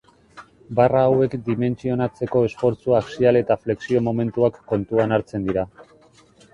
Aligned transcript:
Barra 0.79 1.03
hauek 1.09 1.35
dimentsionatzeko 1.49 2.43
esfortzu 2.49 2.97
axial 3.03 3.41
eta 3.45 3.61
flexio-momentuak 3.67 4.61
kontuan 4.75 5.19
hartzen 5.21 5.51
dira. 5.51 5.71